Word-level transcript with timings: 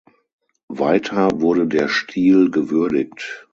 Weiter 0.67 1.29
wurde 1.41 1.67
der 1.67 1.87
Stil 1.87 2.49
gewürdigt. 2.49 3.47